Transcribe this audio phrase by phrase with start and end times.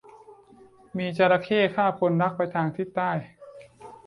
[0.97, 3.11] มีจระเข้คาบคนรักไปทางทิศใต้